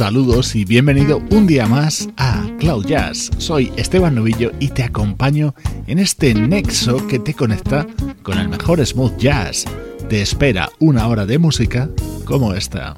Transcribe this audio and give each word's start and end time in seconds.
Saludos 0.00 0.56
y 0.56 0.64
bienvenido 0.64 1.20
un 1.30 1.46
día 1.46 1.66
más 1.66 2.08
a 2.16 2.42
Cloud 2.58 2.86
Jazz. 2.86 3.30
Soy 3.36 3.70
Esteban 3.76 4.14
Novillo 4.14 4.50
y 4.58 4.68
te 4.68 4.82
acompaño 4.82 5.54
en 5.86 5.98
este 5.98 6.32
nexo 6.34 7.06
que 7.06 7.18
te 7.18 7.34
conecta 7.34 7.86
con 8.22 8.38
el 8.38 8.48
mejor 8.48 8.82
smooth 8.84 9.18
jazz. 9.18 9.66
Te 10.08 10.22
espera 10.22 10.70
una 10.78 11.06
hora 11.06 11.26
de 11.26 11.38
música 11.38 11.90
como 12.24 12.54
esta. 12.54 12.94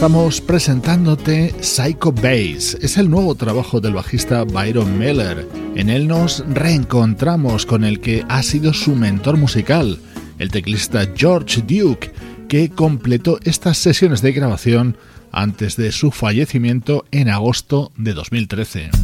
Estamos 0.00 0.40
presentándote 0.40 1.54
Psycho 1.60 2.10
Bass. 2.10 2.74
Es 2.80 2.96
el 2.96 3.10
nuevo 3.10 3.34
trabajo 3.34 3.82
del 3.82 3.92
bajista 3.92 4.44
Byron 4.44 4.98
Miller. 4.98 5.46
En 5.76 5.90
él 5.90 6.08
nos 6.08 6.42
reencontramos 6.48 7.66
con 7.66 7.84
el 7.84 8.00
que 8.00 8.24
ha 8.30 8.42
sido 8.42 8.72
su 8.72 8.96
mentor 8.96 9.36
musical, 9.36 9.98
el 10.38 10.50
teclista 10.50 11.06
George 11.14 11.60
Duke, 11.60 12.12
que 12.48 12.70
completó 12.70 13.40
estas 13.44 13.76
sesiones 13.76 14.22
de 14.22 14.32
grabación 14.32 14.96
antes 15.32 15.76
de 15.76 15.92
su 15.92 16.10
fallecimiento 16.10 17.04
en 17.10 17.28
agosto 17.28 17.92
de 17.98 18.14
2013. 18.14 18.99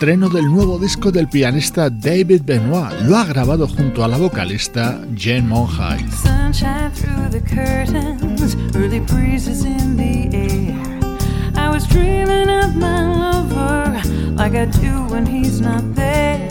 Estreno 0.00 0.30
del 0.30 0.46
nuevo 0.46 0.78
disco 0.78 1.10
del 1.10 1.28
pianista 1.28 1.90
David 1.90 2.40
Benoit. 2.42 3.02
Lo 3.02 3.18
ha 3.18 3.24
grabado 3.26 3.68
junto 3.68 4.02
a 4.02 4.08
la 4.08 4.16
vocalista 4.16 4.98
Jen 5.14 5.46
Monhide. 5.46 6.10
Sunshine 6.10 6.90
through 6.94 7.28
the 7.28 7.42
curtains, 7.42 8.56
early 8.74 9.00
breezes 9.00 9.62
in 9.62 9.98
the 9.98 10.34
air. 10.34 10.74
I 11.54 11.68
was 11.68 11.86
dreaming 11.86 12.48
of 12.48 12.74
my 12.76 13.14
lover 13.14 14.00
like 14.36 14.56
I 14.56 14.64
do 14.64 15.06
when 15.10 15.26
he's 15.26 15.60
not 15.60 15.82
there. 15.94 16.48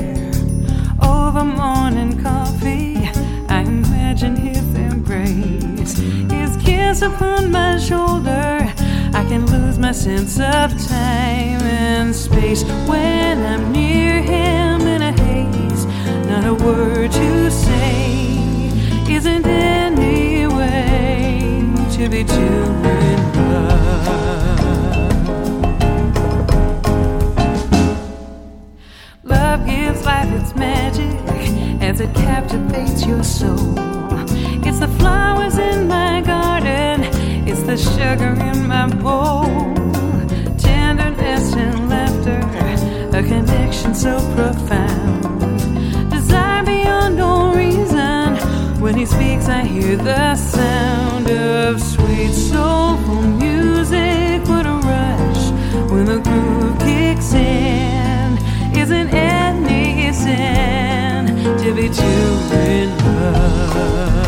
Over 1.02 1.44
morning 1.44 2.22
coffee, 2.22 3.10
I 3.50 3.64
imagine 3.64 4.36
his 4.36 4.62
embrace, 4.76 5.98
his 6.30 6.56
kiss 6.64 7.02
upon 7.02 7.50
my 7.50 7.80
shoulder. 7.80 8.69
I 9.14 9.26
can 9.26 9.46
lose 9.48 9.78
my 9.80 9.92
sense 9.92 10.40
of 10.40 10.72
time 10.88 11.62
and 11.62 12.16
space 12.16 12.64
when 12.88 13.44
I'm 13.44 13.72
near 13.72 14.22
him 14.22 14.82
in 14.82 15.02
a 15.02 15.12
haze. 15.12 15.86
Not 16.28 16.46
a 16.46 16.54
word 16.54 17.12
to 17.12 17.52
say 17.52 18.30
isn't 19.10 19.46
any 19.46 20.48
way 20.48 21.66
to 21.92 22.10
be 22.10 22.22
in 22.22 23.34
love. 23.36 23.90
Love 29.24 29.66
gives 29.66 30.06
life 30.06 30.32
its 30.40 30.56
magic 30.56 31.20
as 31.82 32.00
it 32.00 32.14
captivates 32.16 33.06
your 33.06 33.24
soul. 33.24 33.74
It's 34.66 34.80
the 34.80 34.88
flowers 35.00 35.58
in 35.58 35.88
my 35.88 36.22
garden 36.22 36.99
the 37.70 37.78
sugar 37.78 38.34
in 38.50 38.68
my 38.68 38.88
bowl, 38.88 39.44
tenderness 40.58 41.54
and 41.54 41.88
laughter, 41.88 42.40
a 43.16 43.22
connection 43.22 43.94
so 43.94 44.18
profound. 44.34 46.10
Desire 46.10 46.64
beyond 46.64 47.20
all 47.20 47.54
reason. 47.54 48.38
When 48.82 48.96
he 48.96 49.06
speaks, 49.06 49.48
I 49.48 49.62
hear 49.62 49.98
the 49.98 50.36
sound 50.36 51.30
of 51.30 51.80
sweet, 51.80 52.34
soulful 52.34 53.22
music. 53.22 54.42
What 54.50 54.66
a 54.66 54.78
rush 54.94 55.44
when 55.92 56.06
the 56.06 56.20
groove 56.28 56.80
kicks 56.80 57.34
in. 57.34 58.40
Isn't 58.76 59.10
any 59.14 60.12
sin 60.12 61.28
to 61.62 61.76
be 61.76 61.88
too 61.88 62.56
in 62.66 62.98
love? 62.98 64.19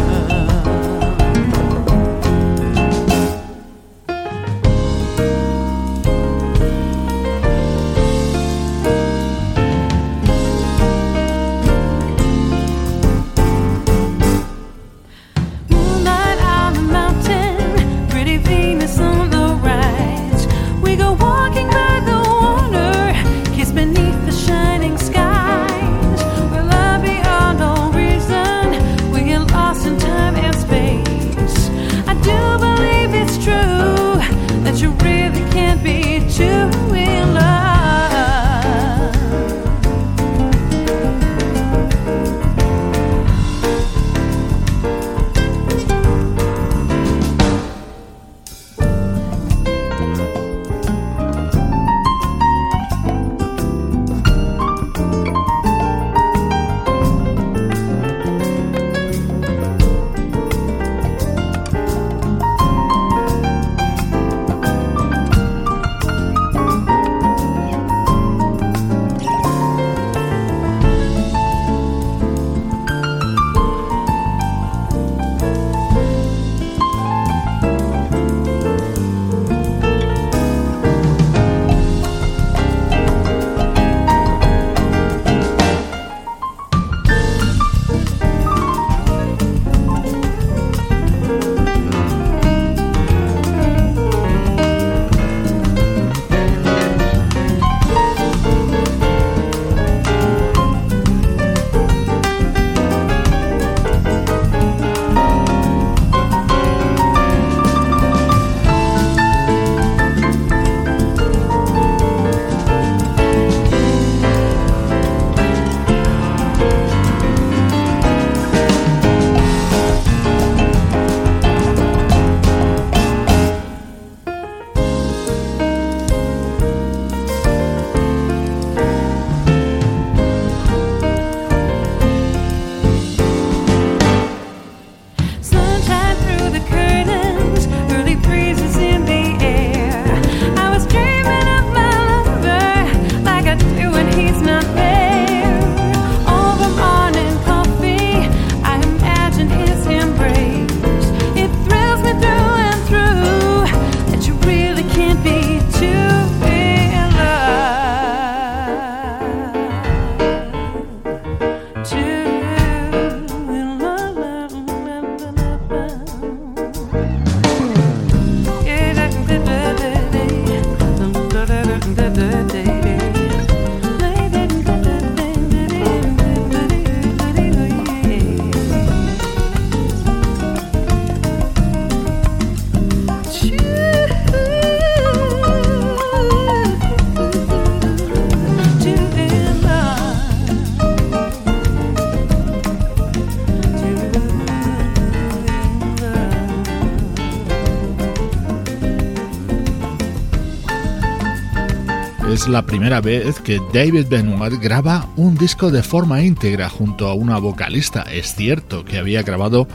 Es 202.42 202.48
la 202.48 202.66
primera 202.66 203.02
vez 203.02 203.40
que 203.40 203.62
David 203.72 204.08
Benoit 204.10 204.60
graba 204.60 205.08
un 205.16 205.36
disco 205.36 205.70
de 205.70 205.84
forma 205.84 206.24
íntegra 206.24 206.70
junto 206.70 207.08
a 207.08 207.14
una 207.14 207.38
vocalista. 207.38 208.02
Es 208.02 208.34
cierto 208.36 208.84
que 208.84 208.98
había 208.98 209.22
grabado 209.22 209.68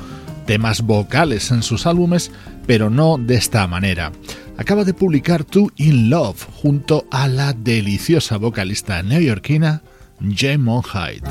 temas 0.46 0.82
vocales 0.82 1.52
en 1.52 1.62
sus 1.62 1.86
álbumes, 1.86 2.32
pero 2.66 2.90
no 2.90 3.18
de 3.18 3.36
esta 3.36 3.66
manera. 3.68 4.10
Acaba 4.56 4.82
de 4.82 4.94
publicar 4.94 5.44
Two 5.44 5.70
in 5.76 6.10
Love 6.10 6.44
junto 6.60 7.06
a 7.12 7.28
la 7.28 7.52
deliciosa 7.52 8.36
vocalista 8.36 9.00
neoyorquina 9.02 9.82
Jamon 10.20 10.82
Hyde. 10.82 11.22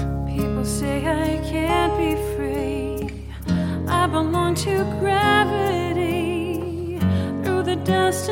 dust 7.85 8.31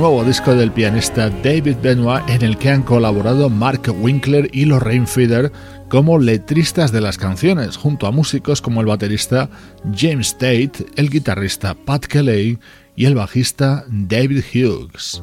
nuevo 0.00 0.24
disco 0.24 0.54
del 0.54 0.72
pianista 0.72 1.28
David 1.28 1.76
Benoit 1.82 2.26
en 2.30 2.40
el 2.40 2.56
que 2.56 2.70
han 2.70 2.82
colaborado 2.82 3.50
Mark 3.50 3.82
Winkler 4.00 4.48
y 4.50 4.64
Lorraine 4.64 5.06
Feeder 5.06 5.52
como 5.90 6.18
letristas 6.18 6.90
de 6.90 7.02
las 7.02 7.18
canciones, 7.18 7.76
junto 7.76 8.06
a 8.06 8.10
músicos 8.10 8.62
como 8.62 8.80
el 8.80 8.86
baterista 8.86 9.50
James 9.94 10.32
Tate, 10.38 10.86
el 10.96 11.10
guitarrista 11.10 11.74
Pat 11.74 12.06
Kelly 12.06 12.58
y 12.96 13.04
el 13.04 13.14
bajista 13.14 13.84
David 13.88 14.42
Hughes. 14.54 15.22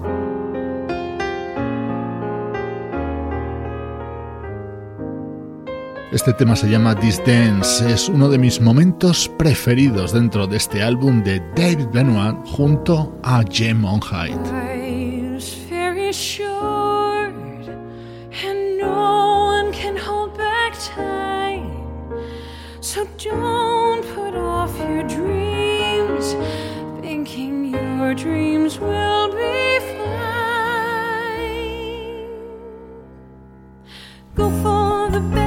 Este 6.11 6.31
tema 6.31 6.55
se 6.55 6.69
llama 6.69 6.95
This 6.95 7.21
Dance, 7.25 7.91
es 7.91 8.07
uno 8.07 8.29
de 8.29 8.37
mis 8.37 8.61
momentos 8.61 9.29
preferidos 9.37 10.13
dentro 10.13 10.47
de 10.47 10.55
este 10.55 10.81
álbum 10.81 11.21
de 11.21 11.41
David 11.53 11.87
Benoit 11.91 12.33
junto 12.45 13.19
a 13.23 13.43
Jem 13.43 13.83
on. 13.83 13.99
So 22.79 23.05
don't 23.17 24.05
put 24.15 24.33
off 24.33 24.79
your 24.79 25.03
dreams, 25.03 26.35
thinking 27.01 27.65
your 27.65 28.13
dreams 28.15 28.79
will 28.79 29.27
be 29.35 29.79
fine. 34.35 35.46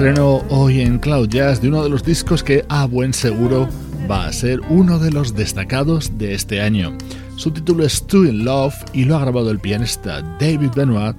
Estreno 0.00 0.42
hoy 0.48 0.80
en 0.80 0.98
Cloud 0.98 1.28
Jazz 1.28 1.60
de 1.60 1.68
uno 1.68 1.82
de 1.82 1.90
los 1.90 2.02
discos 2.02 2.42
que 2.42 2.64
a 2.70 2.86
buen 2.86 3.12
seguro 3.12 3.68
va 4.10 4.24
a 4.24 4.32
ser 4.32 4.58
uno 4.70 4.98
de 4.98 5.10
los 5.10 5.34
destacados 5.34 6.16
de 6.16 6.32
este 6.32 6.62
año. 6.62 6.96
Su 7.36 7.50
título 7.50 7.84
es 7.84 8.06
Two 8.06 8.24
in 8.24 8.46
Love 8.46 8.74
y 8.94 9.04
lo 9.04 9.14
ha 9.16 9.20
grabado 9.20 9.50
el 9.50 9.58
pianista 9.58 10.22
David 10.40 10.70
Benoit 10.74 11.14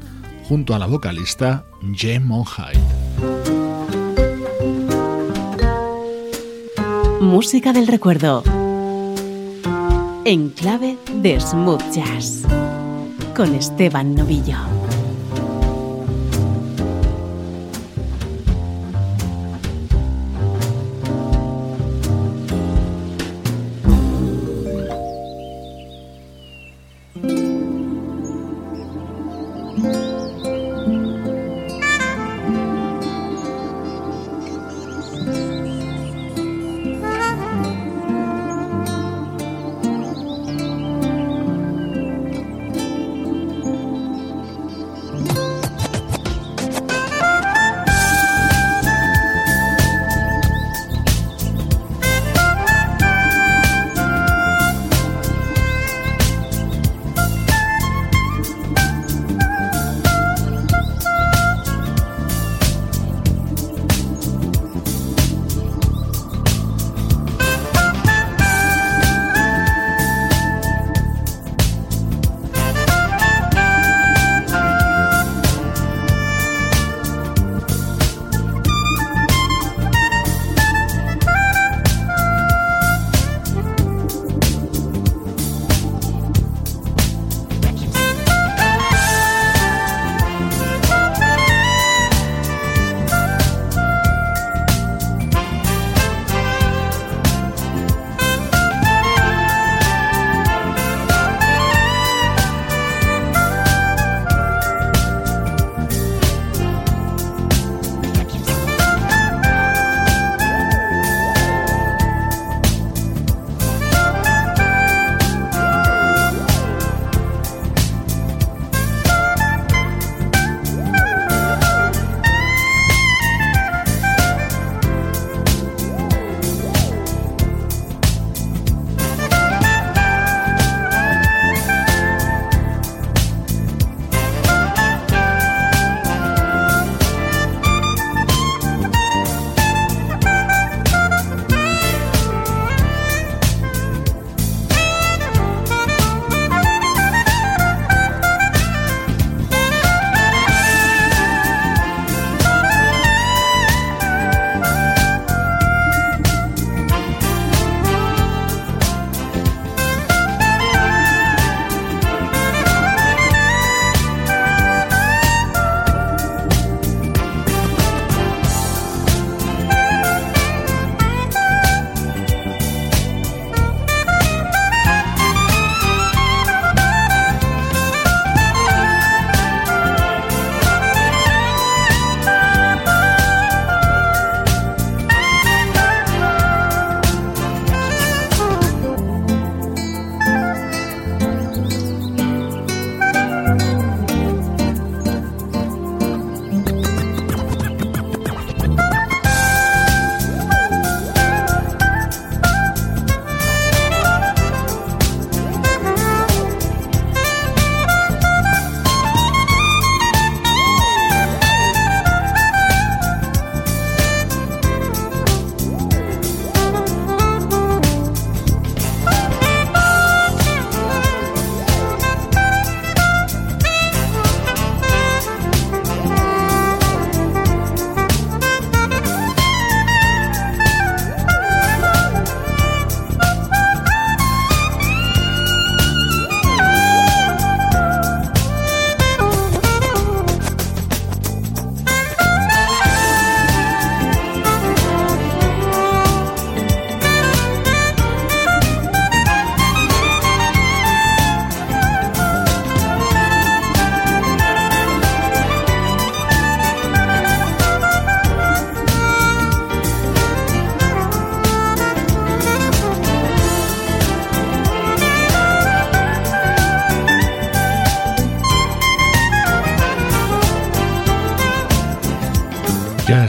junto 0.46 0.74
a 0.74 0.80
la 0.80 0.88
vocalista 0.88 1.64
Jem 1.94 2.28
Hyde. 2.28 2.82
Música 7.20 7.74
del 7.74 7.86
recuerdo. 7.86 8.42
En 10.26 10.50
clave 10.50 10.98
de 11.22 11.40
smooth 11.40 11.84
jazz. 11.94 12.42
Con 13.36 13.54
Esteban 13.54 14.16
Novillo. 14.16 14.81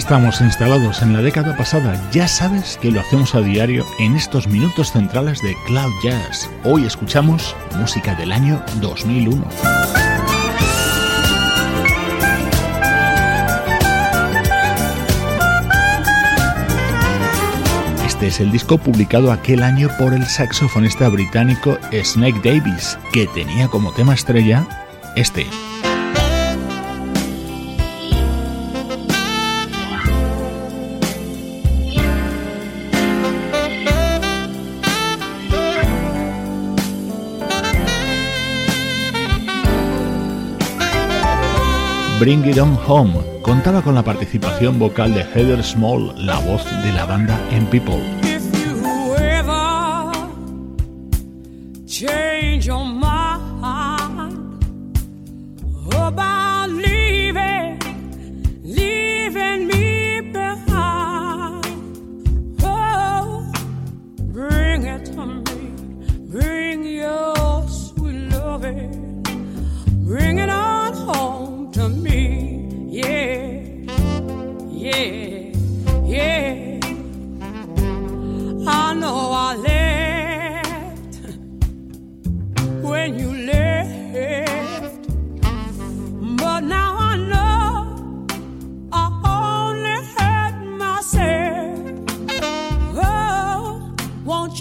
Estamos 0.03 0.41
instalados 0.41 1.01
en 1.01 1.13
la 1.13 1.23
década 1.23 1.57
pasada, 1.57 1.95
ya 2.11 2.27
sabes 2.27 2.77
que 2.77 2.91
lo 2.91 3.01
hacemos 3.01 3.37
a 3.37 3.41
diario 3.41 3.87
en 4.01 4.17
estos 4.17 4.49
minutos 4.49 4.91
centrales 4.91 5.41
de 5.43 5.57
Cloud 5.65 5.93
Jazz. 6.03 6.51
Hoy 6.65 6.85
escuchamos 6.85 7.55
música 7.79 8.13
del 8.17 8.33
año 8.33 8.61
2001. 8.81 9.47
Este 18.05 18.27
es 18.27 18.41
el 18.41 18.51
disco 18.51 18.79
publicado 18.79 19.31
aquel 19.31 19.63
año 19.63 19.89
por 20.01 20.15
el 20.15 20.27
saxofonista 20.27 21.09
británico 21.11 21.79
Snake 21.93 22.41
Davis, 22.43 22.99
que 23.13 23.29
tenía 23.29 23.69
como 23.69 23.93
tema 23.93 24.15
estrella 24.15 24.67
este. 25.15 25.47
Bring 42.23 42.47
It 42.47 42.57
On 42.59 42.79
Home 42.87 43.21
contaba 43.43 43.83
con 43.83 43.97
la 43.97 44.05
participación 44.05 44.79
vocal 44.79 45.13
de 45.13 45.23
Heather 45.23 45.61
Small, 45.65 46.15
la 46.25 46.39
voz 46.39 46.65
de 46.85 46.93
la 46.93 47.05
banda 47.05 47.37
en 47.51 47.67
People. 47.67 48.22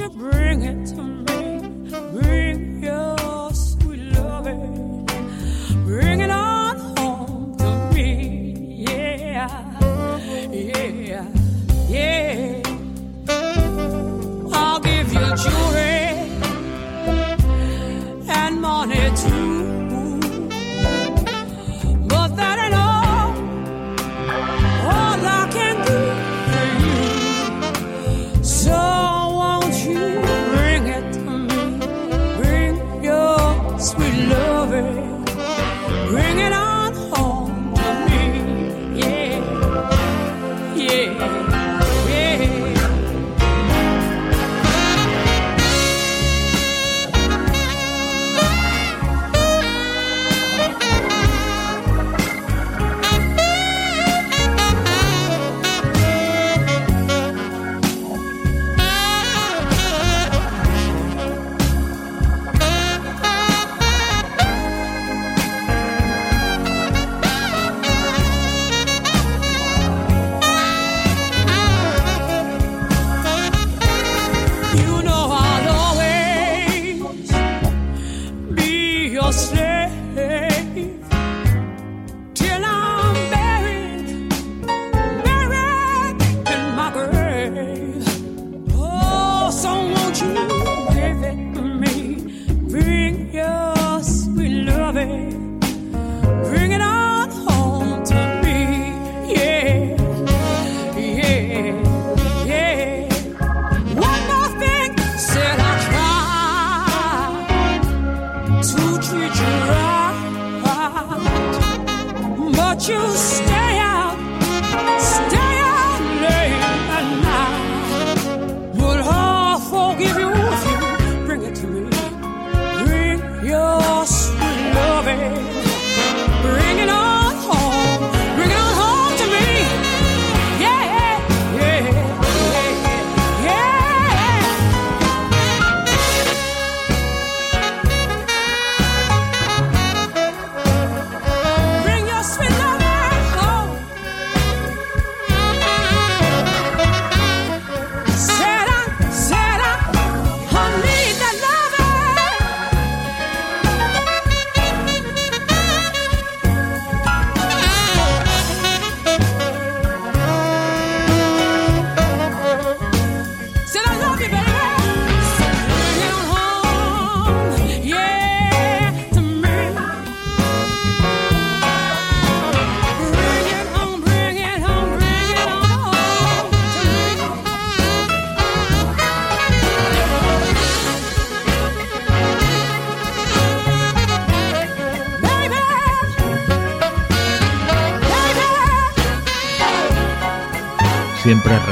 you 0.01 0.09
bring 0.09 0.63
it 0.63 0.87
to 0.87 1.03
me? 1.03 1.59
Bring 2.11 2.50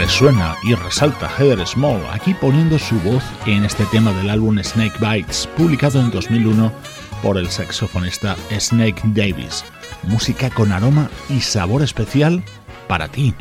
resuena 0.09 0.55
y 0.63 0.73
resalta 0.73 1.29
Heather 1.29 1.67
Small, 1.67 2.01
aquí 2.11 2.33
poniendo 2.33 2.79
su 2.79 2.99
voz 3.01 3.23
en 3.45 3.63
este 3.63 3.85
tema 3.85 4.11
del 4.13 4.31
álbum 4.31 4.57
Snake 4.57 4.97
Bites, 4.99 5.47
publicado 5.55 5.99
en 5.99 6.09
2001 6.09 6.73
por 7.21 7.37
el 7.37 7.47
saxofonista 7.47 8.35
Snake 8.59 8.99
Davis. 9.13 9.63
Música 10.01 10.49
con 10.49 10.71
aroma 10.71 11.11
y 11.29 11.41
sabor 11.41 11.83
especial 11.83 12.43
para 12.87 13.07
ti. 13.07 13.35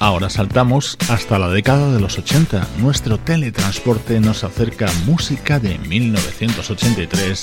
Ahora 0.00 0.30
saltamos 0.30 0.96
hasta 1.10 1.40
la 1.40 1.48
década 1.48 1.92
de 1.92 2.00
los 2.00 2.18
80. 2.18 2.68
Nuestro 2.78 3.18
teletransporte 3.18 4.20
nos 4.20 4.44
acerca 4.44 4.86
música 5.06 5.58
de 5.58 5.76
1983 5.78 7.42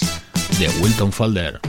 de 0.59 0.69
Wilton 0.81 1.11
Falder. 1.11 1.59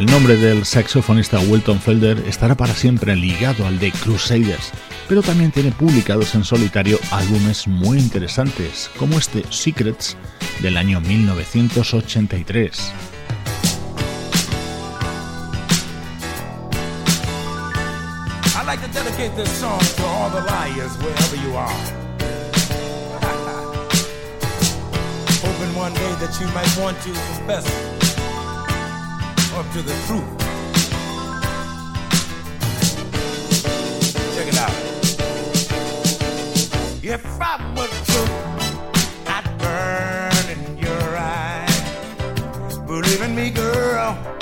El 0.00 0.06
nombre 0.06 0.34
del 0.34 0.64
saxofonista 0.64 1.38
Wilton 1.40 1.78
Felder 1.78 2.24
estará 2.26 2.54
para 2.54 2.72
siempre 2.72 3.14
ligado 3.14 3.66
al 3.66 3.78
de 3.78 3.92
Crusaders, 3.92 4.70
pero 5.06 5.20
también 5.20 5.50
tiene 5.50 5.72
publicados 5.72 6.34
en 6.34 6.42
solitario 6.42 6.98
álbumes 7.10 7.68
muy 7.68 7.98
interesantes, 7.98 8.90
como 8.96 9.18
este 9.18 9.44
Secrets 9.50 10.16
del 10.62 10.78
año 10.78 11.02
1983. 11.02 12.92
one 25.76 25.94
day 25.94 26.14
that 26.20 26.36
you 26.40 26.46
might 26.48 26.76
want 26.78 27.00
to 27.00 27.89
up 29.60 29.70
to 29.72 29.82
the 29.82 29.92
truth. 30.06 30.38
Check 34.34 34.48
it 34.48 34.56
out. 34.56 34.76
If 37.02 37.24
I 37.42 37.58
were 37.76 37.92
true, 38.08 38.32
I'd 39.26 39.46
burn 39.58 40.46
in 40.56 40.78
your 40.78 41.16
eyes. 41.18 42.78
Believe 42.86 43.20
in 43.20 43.34
me, 43.34 43.50
girl. 43.50 44.39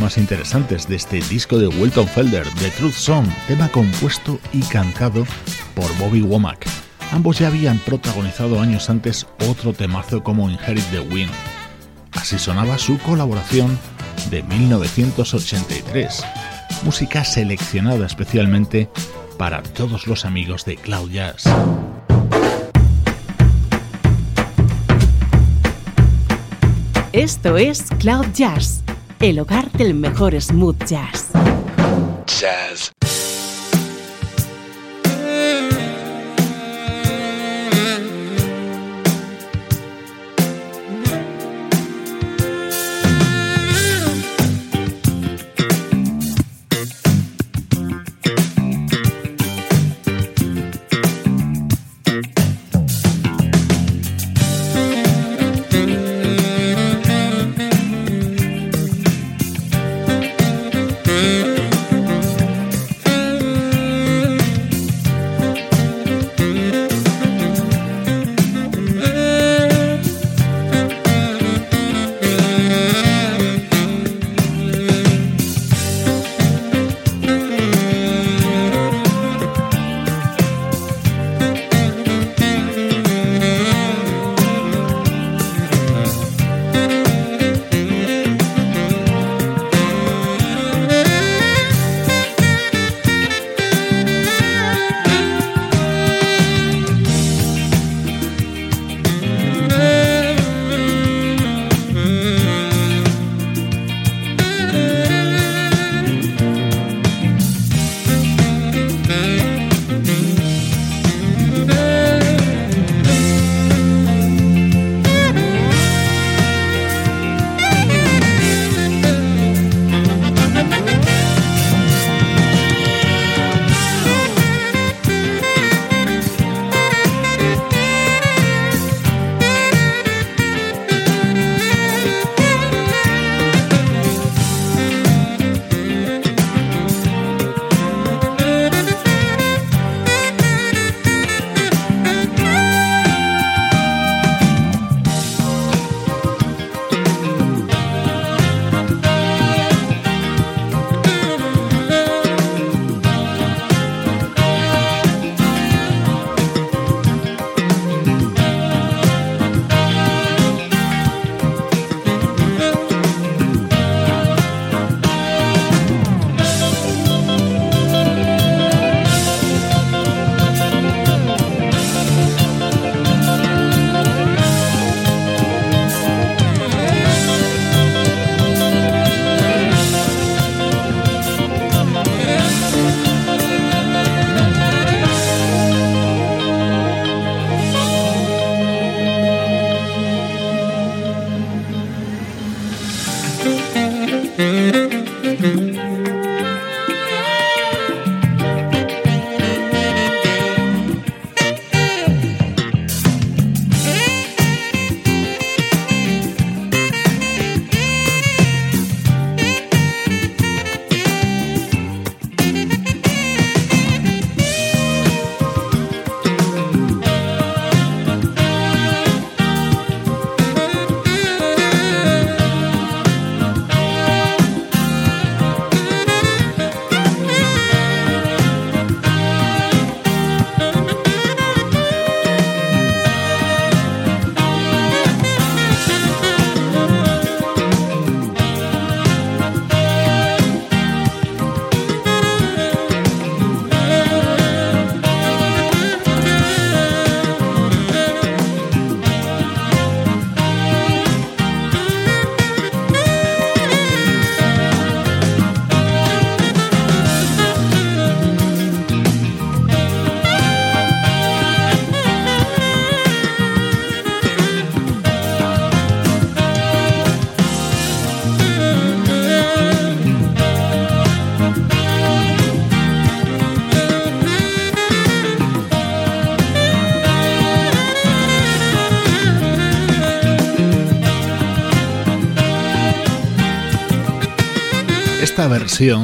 más 0.00 0.18
interesantes 0.18 0.88
de 0.88 0.96
este 0.96 1.20
disco 1.22 1.58
de 1.58 1.68
Wilton 1.68 2.06
Felder, 2.08 2.46
The 2.58 2.70
Truth 2.70 2.92
Song, 2.92 3.26
tema 3.46 3.68
compuesto 3.68 4.38
y 4.52 4.60
cantado 4.62 5.26
por 5.74 5.96
Bobby 5.98 6.20
Womack. 6.20 6.66
Ambos 7.12 7.38
ya 7.38 7.48
habían 7.48 7.78
protagonizado 7.78 8.60
años 8.60 8.90
antes 8.90 9.26
otro 9.48 9.72
temazo 9.72 10.22
como 10.22 10.50
Inherit 10.50 10.84
the 10.90 11.00
Wind. 11.00 11.30
Así 12.12 12.38
sonaba 12.38 12.78
su 12.78 12.98
colaboración 12.98 13.78
de 14.30 14.42
1983, 14.42 16.24
música 16.82 17.24
seleccionada 17.24 18.06
especialmente 18.06 18.88
para 19.38 19.62
todos 19.62 20.06
los 20.06 20.24
amigos 20.24 20.64
de 20.64 20.76
Cloud 20.76 21.10
Jazz. 21.10 21.44
Esto 27.12 27.56
es 27.56 27.84
Cloud 27.98 28.26
Jazz 28.34 28.82
el 29.20 29.40
hogar 29.40 29.70
del 29.72 29.94
mejor 29.94 30.40
smooth 30.40 30.84
jazz. 30.84 31.30
Jazz. 32.26 32.97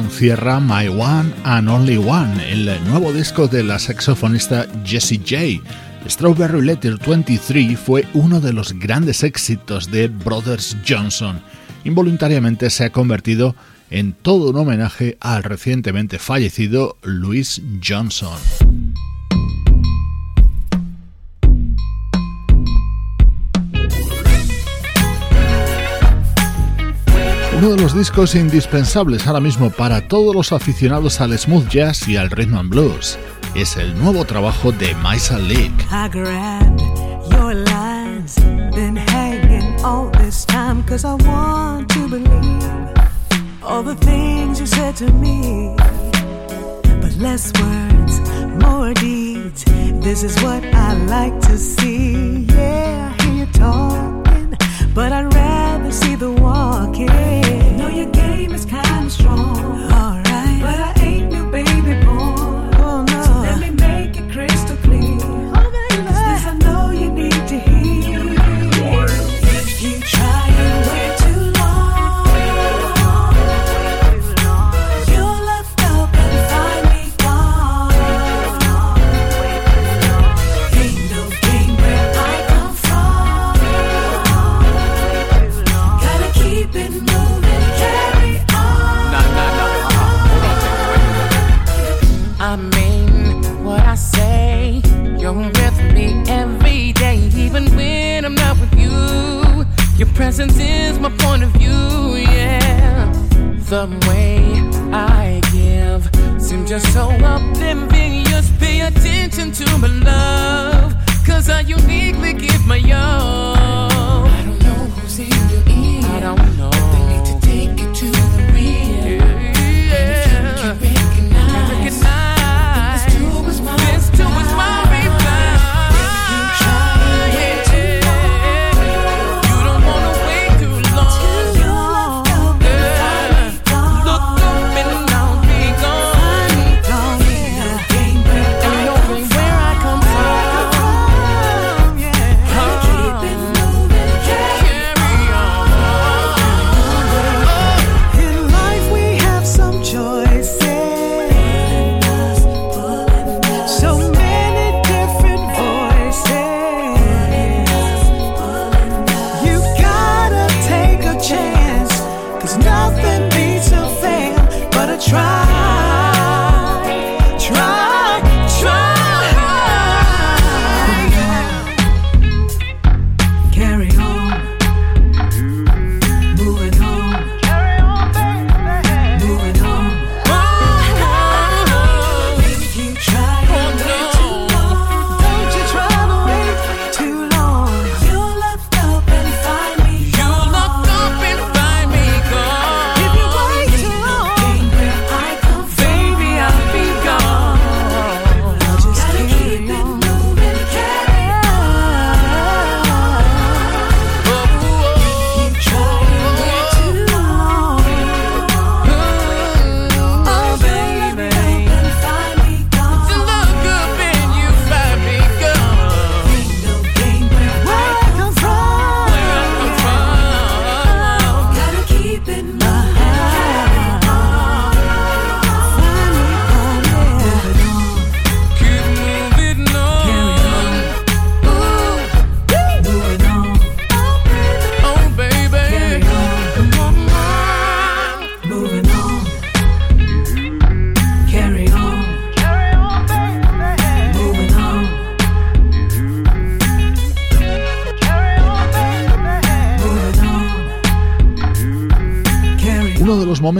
Cierra 0.09 0.61
My 0.61 0.87
One 0.87 1.33
and 1.43 1.67
Only 1.67 1.97
One, 1.97 2.49
el 2.49 2.65
nuevo 2.85 3.11
disco 3.11 3.49
de 3.49 3.61
la 3.61 3.77
saxofonista 3.77 4.67
Jessie 4.85 5.19
J. 5.19 5.61
Strawberry 6.09 6.61
Letter 6.61 6.97
23 7.05 7.77
fue 7.77 8.07
uno 8.13 8.39
de 8.39 8.53
los 8.53 8.71
grandes 8.71 9.21
éxitos 9.23 9.91
de 9.91 10.07
Brothers 10.07 10.77
Johnson. 10.87 11.41
Involuntariamente 11.83 12.69
se 12.69 12.85
ha 12.85 12.91
convertido 12.91 13.53
en 13.89 14.13
todo 14.13 14.51
un 14.51 14.55
homenaje 14.55 15.17
al 15.19 15.43
recientemente 15.43 16.19
fallecido 16.19 16.95
Louis 17.03 17.61
Johnson. 17.85 18.37
Uno 27.57 27.69
de 27.69 27.81
los 27.81 27.95
discos 27.95 28.35
indispensables 28.35 29.25
ahora 29.27 29.39
mismo 29.39 29.69
para 29.69 30.07
todos 30.07 30.35
los 30.35 30.51
aficionados 30.51 31.21
al 31.21 31.37
smooth 31.37 31.69
jazz 31.69 32.07
y 32.07 32.17
al 32.17 32.29
rhythm 32.29 32.57
and 32.57 32.69
blues 32.69 33.17
es 33.55 33.77
el 33.77 33.97
nuevo 33.97 34.25
trabajo 34.25 34.73
de 34.73 34.93
Maisa 34.95 35.39
Leak. 35.39 35.71
I 35.89 36.09
grabbed 36.09 36.81
your 37.31 37.53
lines, 37.53 38.35
been 38.75 38.97
hanging 38.97 39.79
all 39.85 40.11
this 40.19 40.45
time 40.45 40.83
cause 40.83 41.05
I 41.05 41.15
want 41.25 41.87
to 41.93 42.09
believe 42.09 42.93
all 43.63 43.83
the 43.83 43.95
things 44.05 44.59
you 44.59 44.65
said 44.65 44.95
to 44.97 45.11
me. 45.13 45.75
But 47.01 47.15
less 47.17 47.53
words, 47.61 48.19
more 48.61 48.93
deeds. 48.93 49.63
This 50.03 50.23
is 50.23 50.35
what 50.43 50.63
I 50.73 50.93
like 51.05 51.39
to 51.47 51.57
see. 51.57 52.45
Yeah, 52.49 53.13
I 53.17 53.23
hear 53.23 53.45
you 53.45 53.45
talk. 53.53 54.24
but 54.93 55.11
I'd 55.11 55.33
rather 55.33 55.91
see 55.91 56.15
the 56.15 56.31
walking. 56.31 57.07
Know 57.77 57.89
your 57.89 58.09
game 58.11 58.53
is 58.53 58.65
kinda 58.65 59.09
strong. 59.09 59.57
Alright. 59.91 60.61
But 60.61 60.79
I 60.79 60.93
ain't 61.01 61.31
new 61.31 61.49
baby 61.51 61.93
boy. 62.05 62.24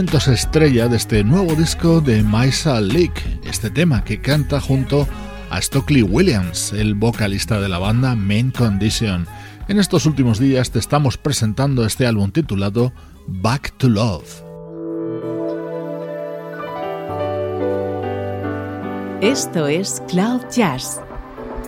momentos 0.06 0.28
estrella 0.28 0.86
de 0.86 0.96
este 0.98 1.24
nuevo 1.24 1.56
disco 1.56 2.00
de 2.00 2.22
Maisa 2.22 2.80
Leak, 2.80 3.40
este 3.42 3.70
tema 3.70 4.04
que 4.04 4.20
canta 4.20 4.60
junto 4.60 5.08
a 5.50 5.60
Stockley 5.60 6.02
Williams, 6.02 6.72
el 6.72 6.94
vocalista 6.94 7.60
de 7.60 7.68
la 7.68 7.78
banda 7.78 8.14
Main 8.14 8.52
Condition. 8.52 9.26
En 9.66 9.80
estos 9.80 10.06
últimos 10.06 10.38
días 10.38 10.70
te 10.70 10.78
estamos 10.78 11.18
presentando 11.18 11.84
este 11.84 12.06
álbum 12.06 12.30
titulado 12.30 12.92
Back 13.26 13.72
to 13.78 13.88
Love. 13.88 14.44
Esto 19.22 19.66
es 19.66 20.00
Cloud 20.06 20.42
Jazz, 20.54 21.00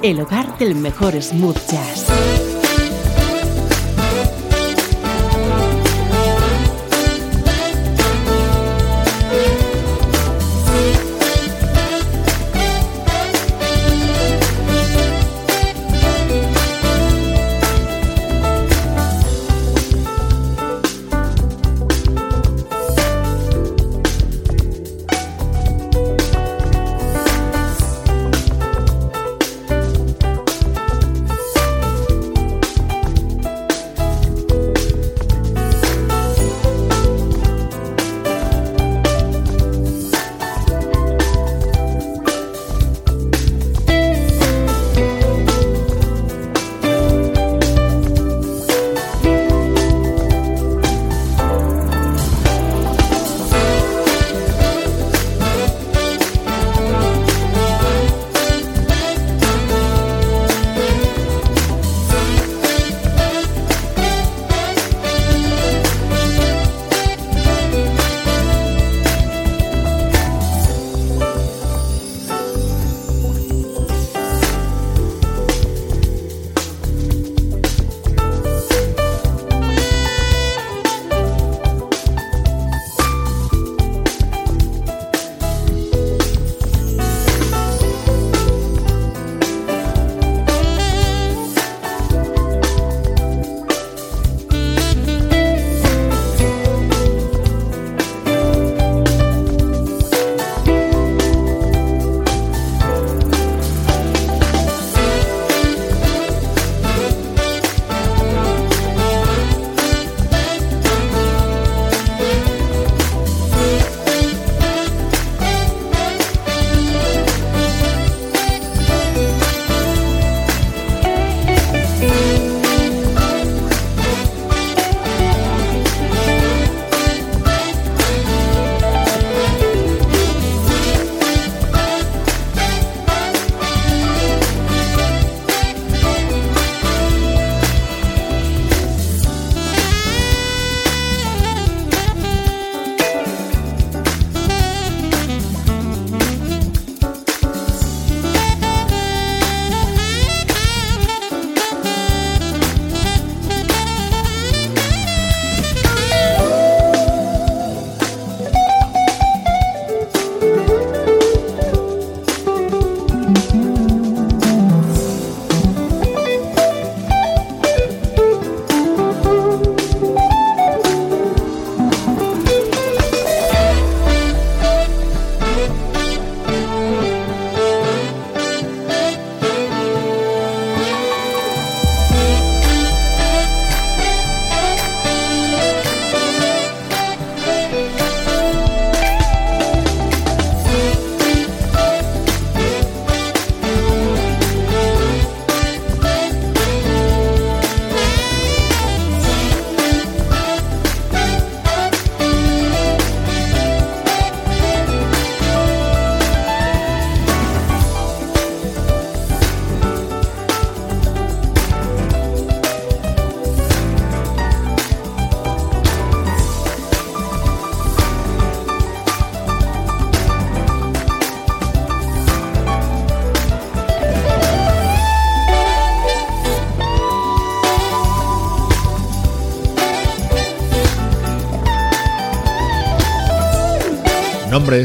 el 0.05 0.21
hogar 0.21 0.57
del 0.59 0.77
mejor 0.77 1.21
smooth 1.21 1.59
jazz. 1.69 2.48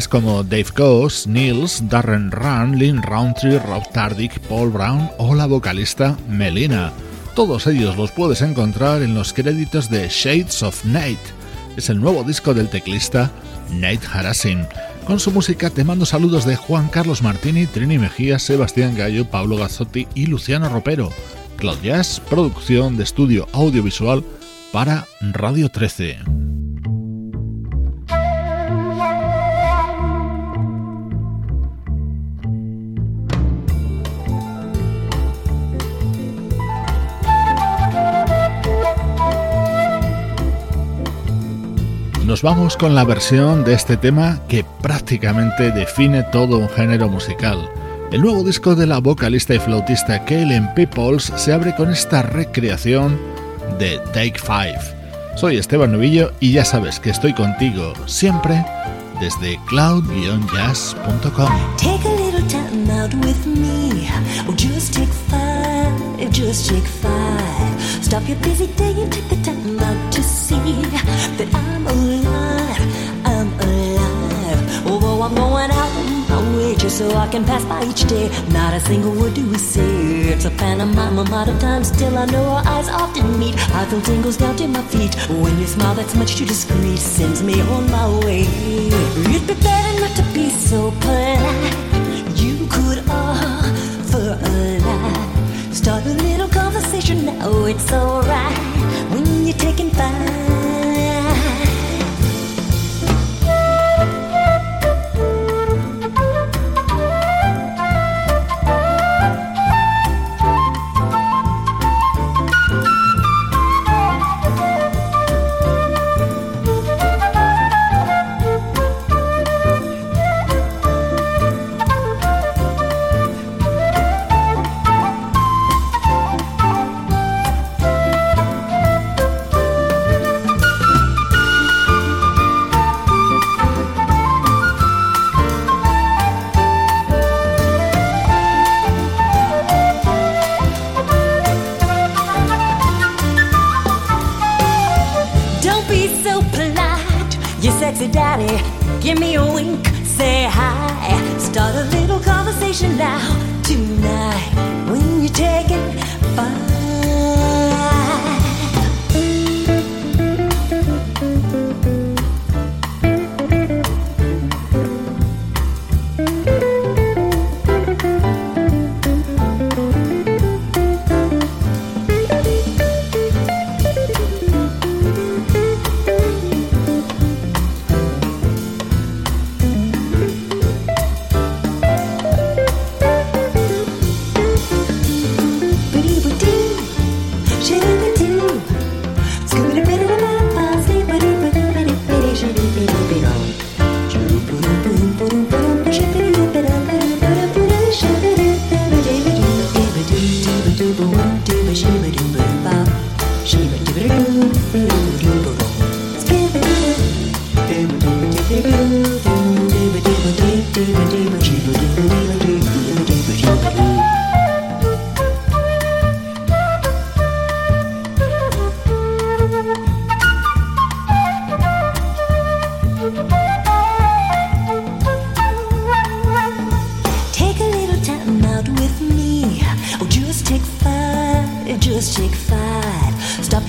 Como 0.09 0.43
Dave 0.43 0.67
Coase, 0.73 1.29
Nils, 1.29 1.83
Darren 1.89 2.31
Run, 2.31 2.79
Lynn 2.79 3.01
Roundtree, 3.03 3.59
Rob 3.59 3.83
Tardick, 3.91 4.39
Paul 4.47 4.69
Brown 4.69 5.09
o 5.17 5.35
la 5.35 5.45
vocalista 5.45 6.17
Melina. 6.29 6.93
Todos 7.35 7.67
ellos 7.67 7.97
los 7.97 8.09
puedes 8.11 8.41
encontrar 8.41 9.01
en 9.01 9.13
los 9.13 9.33
créditos 9.33 9.89
de 9.89 10.07
Shades 10.07 10.63
of 10.63 10.85
Night. 10.85 11.19
Es 11.75 11.89
el 11.89 11.99
nuevo 11.99 12.23
disco 12.23 12.53
del 12.53 12.69
teclista 12.69 13.29
Nate 13.71 14.07
Harasin. 14.09 14.65
Con 15.05 15.19
su 15.19 15.31
música 15.31 15.69
te 15.69 15.83
mando 15.83 16.05
saludos 16.05 16.45
de 16.45 16.55
Juan 16.55 16.87
Carlos 16.87 17.21
Martini, 17.21 17.65
Trini 17.65 17.97
Mejía, 17.97 18.39
Sebastián 18.39 18.95
Gallo, 18.95 19.29
Pablo 19.29 19.57
Gazzotti 19.57 20.07
y 20.15 20.27
Luciano 20.27 20.69
Ropero. 20.69 21.11
Cloud 21.57 21.81
Jazz, 21.83 22.21
producción 22.29 22.95
de 22.95 23.03
estudio 23.03 23.49
audiovisual 23.51 24.23
para 24.71 25.05
Radio 25.19 25.67
13. 25.67 26.52
Nos 42.25 42.41
vamos 42.41 42.77
con 42.77 42.95
la 42.95 43.03
versión 43.03 43.65
de 43.65 43.73
este 43.73 43.97
tema 43.97 44.39
que 44.47 44.65
prácticamente 44.81 45.71
define 45.71 46.23
todo 46.23 46.57
un 46.57 46.69
género 46.69 47.09
musical. 47.09 47.69
El 48.13 48.21
nuevo 48.21 48.43
disco 48.43 48.75
de 48.75 48.87
la 48.87 48.99
vocalista 48.99 49.53
y 49.55 49.59
flautista 49.59 50.23
Kellen 50.23 50.73
Peoples 50.73 51.33
se 51.35 51.51
abre 51.51 51.75
con 51.75 51.91
esta 51.91 52.21
recreación 52.21 53.19
de 53.77 53.99
Take 54.13 54.39
Five. 54.39 54.79
Soy 55.35 55.57
Esteban 55.57 55.91
Novillo 55.91 56.31
y 56.39 56.53
ya 56.53 56.63
sabes 56.63 56.97
que 57.01 57.09
estoy 57.09 57.33
contigo 57.33 57.91
siempre 58.05 58.65
desde 59.19 59.59
cloud-jazz.com. 59.67 61.49
see 70.33 70.81
that 71.37 71.49
I'm 71.53 71.85
alive, 71.85 73.25
I'm 73.25 73.49
alive. 73.59 74.87
Although 74.87 75.21
I'm 75.21 75.35
going 75.35 75.71
out 75.71 75.93
so 76.89 77.15
I 77.15 77.27
can 77.27 77.43
pass 77.43 77.63
by 77.65 77.83
each 77.85 78.03
day, 78.07 78.29
not 78.49 78.73
a 78.73 78.79
single 78.79 79.11
word 79.11 79.33
do 79.33 79.49
we 79.49 79.57
say. 79.57 80.29
It's 80.33 80.45
a 80.45 80.51
pantomime 80.51 81.17
amount 81.17 81.49
of 81.49 81.59
time, 81.59 81.83
still 81.83 82.17
I 82.17 82.25
know 82.25 82.43
our 82.43 82.67
eyes 82.67 82.89
often 82.89 83.39
meet. 83.39 83.55
I 83.73 83.85
feel 83.85 84.01
tingles 84.01 84.37
down 84.37 84.55
to 84.57 84.67
my 84.67 84.81
feet 84.83 85.15
when 85.29 85.57
you 85.59 85.65
smile. 85.65 85.95
That's 85.95 86.15
much 86.15 86.35
too 86.35 86.45
discreet, 86.45 86.99
sends 86.99 87.41
me 87.41 87.61
on 87.61 87.89
my 87.89 88.07
way. 88.25 88.41
It'd 88.43 89.47
be 89.47 89.55
better 89.55 89.93
not 90.01 90.15
to 90.17 90.23
be 90.33 90.49
so 90.49 90.91
polite. 91.01 91.73
You 92.35 92.67
could 92.69 92.99
offer 93.09 94.37
a 94.41 94.79
lie. 94.85 95.71
Start 95.71 96.05
a 96.05 96.13
little 96.25 96.49
conversation 96.49 97.25
now, 97.25 97.65
it's 97.65 97.91
alright 97.91 98.72
when 99.75 99.89
you're 99.89 100.42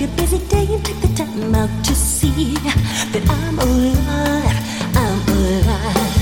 Your 0.05 0.17
busy 0.17 0.37
day 0.49 0.67
and 0.69 0.85
take 0.85 1.01
the 1.01 1.07
time 1.17 1.55
out 1.55 1.83
to 1.83 1.95
see 1.95 2.53
that 3.09 3.25
I'm 3.25 3.57
alive, 3.57 4.57
I'm 4.93 5.17
alive. 5.33 6.13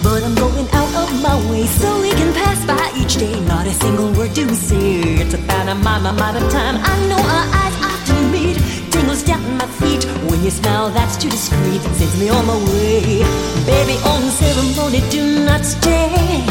But 0.00 0.22
I'm 0.22 0.36
going 0.36 0.68
out 0.70 0.94
of 1.02 1.10
my 1.20 1.34
way 1.50 1.66
so 1.66 2.00
we 2.00 2.10
can 2.10 2.32
pass 2.34 2.64
by 2.64 2.86
each 2.96 3.16
day. 3.16 3.34
Not 3.46 3.66
a 3.66 3.72
single 3.72 4.12
word 4.12 4.32
do 4.34 4.46
we 4.46 4.54
say. 4.54 5.18
It's 5.18 5.34
about 5.34 5.66
a 5.66 5.74
pantomime 5.74 6.06
amount 6.06 6.36
of 6.36 6.52
time. 6.52 6.76
I 6.84 6.94
know 7.08 7.18
our 7.18 7.46
eyes 7.60 7.76
often 7.82 8.30
meet. 8.30 8.62
Tingles 8.92 9.24
down 9.24 9.42
my 9.56 9.66
feet 9.66 10.04
when 10.30 10.44
you 10.44 10.50
smile. 10.52 10.90
That's 10.90 11.16
too 11.16 11.28
discreet. 11.28 11.82
Sends 11.98 12.16
me 12.20 12.28
on 12.28 12.46
my 12.46 12.58
way. 12.70 13.26
Baby, 13.66 13.98
on 14.06 14.22
ceremony, 14.38 15.02
do 15.10 15.44
not 15.44 15.64
stand. 15.64 16.46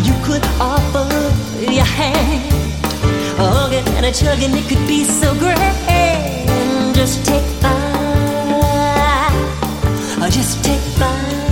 You 0.00 0.14
could 0.24 0.44
offer 0.58 1.12
your 1.60 1.84
hand. 1.84 2.71
Hugging 3.50 3.86
and 3.96 4.06
a 4.06 4.12
chugging, 4.12 4.56
it 4.56 4.68
could 4.68 4.86
be 4.86 5.04
so 5.04 5.34
grand. 5.38 6.94
Just 6.94 7.24
take 7.26 7.44
five. 7.60 9.32
Just 10.30 10.64
take 10.64 10.80
five. 10.96 11.51